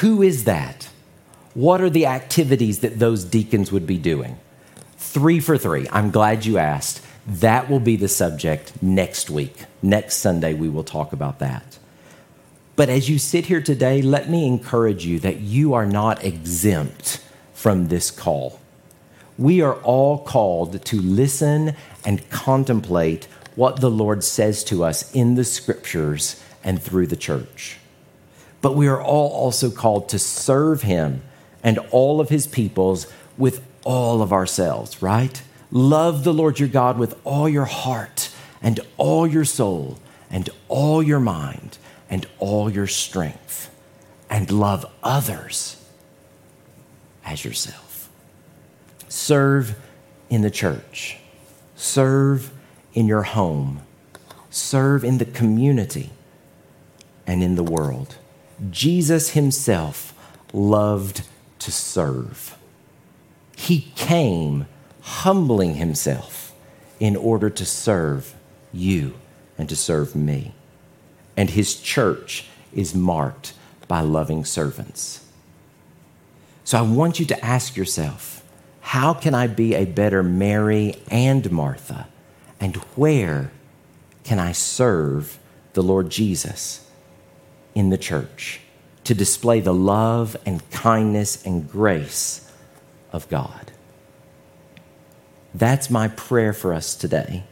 Who 0.00 0.22
is 0.22 0.44
that? 0.44 0.88
What 1.52 1.82
are 1.82 1.90
the 1.90 2.06
activities 2.06 2.78
that 2.78 2.98
those 2.98 3.24
deacons 3.24 3.70
would 3.70 3.86
be 3.86 3.98
doing? 3.98 4.38
Three 4.96 5.40
for 5.40 5.58
three. 5.58 5.86
I'm 5.92 6.10
glad 6.10 6.46
you 6.46 6.56
asked. 6.56 7.02
That 7.26 7.68
will 7.68 7.80
be 7.80 7.96
the 7.96 8.08
subject 8.08 8.82
next 8.82 9.28
week. 9.28 9.66
Next 9.82 10.16
Sunday, 10.16 10.54
we 10.54 10.70
will 10.70 10.84
talk 10.84 11.12
about 11.12 11.38
that. 11.40 11.71
But 12.74 12.88
as 12.88 13.08
you 13.08 13.18
sit 13.18 13.46
here 13.46 13.60
today, 13.60 14.00
let 14.00 14.30
me 14.30 14.46
encourage 14.46 15.04
you 15.04 15.18
that 15.20 15.40
you 15.40 15.74
are 15.74 15.86
not 15.86 16.24
exempt 16.24 17.22
from 17.52 17.88
this 17.88 18.10
call. 18.10 18.60
We 19.38 19.60
are 19.60 19.74
all 19.82 20.18
called 20.18 20.84
to 20.86 21.00
listen 21.00 21.76
and 22.04 22.28
contemplate 22.30 23.26
what 23.56 23.80
the 23.80 23.90
Lord 23.90 24.24
says 24.24 24.64
to 24.64 24.84
us 24.84 25.12
in 25.12 25.34
the 25.34 25.44
scriptures 25.44 26.42
and 26.64 26.80
through 26.80 27.08
the 27.08 27.16
church. 27.16 27.78
But 28.62 28.74
we 28.74 28.88
are 28.88 29.02
all 29.02 29.30
also 29.30 29.70
called 29.70 30.08
to 30.10 30.18
serve 30.18 30.82
Him 30.82 31.22
and 31.62 31.78
all 31.90 32.20
of 32.20 32.30
His 32.30 32.46
peoples 32.46 33.06
with 33.36 33.62
all 33.84 34.22
of 34.22 34.32
ourselves, 34.32 35.02
right? 35.02 35.42
Love 35.70 36.24
the 36.24 36.32
Lord 36.32 36.58
your 36.58 36.68
God 36.68 36.98
with 36.98 37.18
all 37.24 37.48
your 37.48 37.64
heart 37.64 38.30
and 38.62 38.80
all 38.96 39.26
your 39.26 39.44
soul 39.44 39.98
and 40.30 40.48
all 40.68 41.02
your 41.02 41.20
mind 41.20 41.78
and 42.12 42.26
all 42.38 42.68
your 42.68 42.86
strength, 42.86 43.70
and 44.28 44.50
love 44.50 44.84
others 45.02 45.82
as 47.24 47.42
yourself. 47.42 48.10
Serve 49.08 49.74
in 50.28 50.42
the 50.42 50.50
church, 50.50 51.16
serve 51.74 52.52
in 52.92 53.06
your 53.06 53.22
home, 53.22 53.80
serve 54.50 55.04
in 55.04 55.16
the 55.16 55.24
community, 55.24 56.10
and 57.26 57.42
in 57.42 57.54
the 57.54 57.62
world. 57.62 58.16
Jesus 58.70 59.30
himself 59.30 60.12
loved 60.52 61.26
to 61.60 61.72
serve. 61.72 62.58
He 63.56 63.90
came 63.96 64.66
humbling 65.00 65.76
himself 65.76 66.52
in 67.00 67.16
order 67.16 67.48
to 67.48 67.64
serve 67.64 68.34
you 68.70 69.14
and 69.56 69.66
to 69.70 69.76
serve 69.76 70.14
me. 70.14 70.52
And 71.36 71.50
his 71.50 71.80
church 71.80 72.46
is 72.72 72.94
marked 72.94 73.54
by 73.88 74.00
loving 74.00 74.44
servants. 74.44 75.24
So 76.64 76.78
I 76.78 76.82
want 76.82 77.20
you 77.20 77.26
to 77.26 77.44
ask 77.44 77.76
yourself 77.76 78.42
how 78.80 79.14
can 79.14 79.34
I 79.34 79.46
be 79.46 79.74
a 79.74 79.84
better 79.84 80.22
Mary 80.22 80.96
and 81.10 81.50
Martha? 81.50 82.08
And 82.60 82.76
where 82.96 83.50
can 84.24 84.38
I 84.38 84.52
serve 84.52 85.38
the 85.72 85.82
Lord 85.82 86.10
Jesus 86.10 86.88
in 87.74 87.90
the 87.90 87.98
church 87.98 88.60
to 89.04 89.14
display 89.14 89.60
the 89.60 89.74
love 89.74 90.36
and 90.44 90.68
kindness 90.70 91.44
and 91.44 91.70
grace 91.70 92.50
of 93.12 93.28
God? 93.28 93.72
That's 95.54 95.90
my 95.90 96.08
prayer 96.08 96.52
for 96.52 96.72
us 96.72 96.94
today 96.94 97.44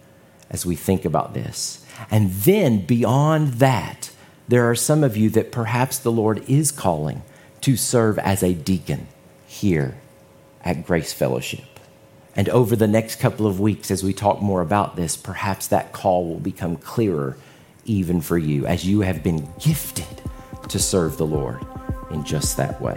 as 0.50 0.66
we 0.66 0.74
think 0.74 1.04
about 1.04 1.34
this. 1.34 1.84
And 2.10 2.30
then 2.30 2.84
beyond 2.86 3.54
that, 3.54 4.10
there 4.48 4.68
are 4.68 4.74
some 4.74 5.04
of 5.04 5.16
you 5.16 5.30
that 5.30 5.52
perhaps 5.52 5.98
the 5.98 6.12
Lord 6.12 6.42
is 6.48 6.70
calling 6.70 7.22
to 7.60 7.76
serve 7.76 8.18
as 8.18 8.42
a 8.42 8.54
deacon 8.54 9.06
here 9.46 9.96
at 10.64 10.86
Grace 10.86 11.12
Fellowship. 11.12 11.64
And 12.36 12.48
over 12.48 12.76
the 12.76 12.86
next 12.86 13.16
couple 13.16 13.46
of 13.46 13.60
weeks, 13.60 13.90
as 13.90 14.02
we 14.02 14.12
talk 14.12 14.40
more 14.40 14.60
about 14.60 14.96
this, 14.96 15.16
perhaps 15.16 15.66
that 15.68 15.92
call 15.92 16.26
will 16.26 16.40
become 16.40 16.76
clearer 16.76 17.36
even 17.84 18.20
for 18.20 18.38
you 18.38 18.66
as 18.66 18.86
you 18.86 19.00
have 19.00 19.22
been 19.22 19.48
gifted 19.58 20.22
to 20.68 20.78
serve 20.78 21.16
the 21.16 21.26
Lord 21.26 21.64
in 22.10 22.24
just 22.24 22.56
that 22.56 22.80
way. 22.80 22.96